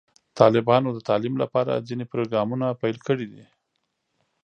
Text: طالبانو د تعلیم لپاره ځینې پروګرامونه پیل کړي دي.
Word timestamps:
طالبانو 0.39 0.89
د 0.93 0.99
تعلیم 1.09 1.35
لپاره 1.43 1.83
ځینې 1.87 2.05
پروګرامونه 2.13 2.77
پیل 2.81 2.97
کړي 3.07 3.25
دي. 3.31 3.43